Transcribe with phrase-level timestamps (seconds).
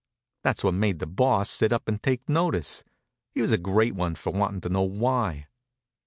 [0.41, 2.83] That's what made the Boss sit up and take notice.
[3.35, 5.45] He was a great one for wanting to know why.